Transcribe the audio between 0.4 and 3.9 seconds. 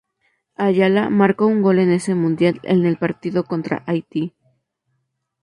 Ayala marcó un gol en ese Mundial en el partido contra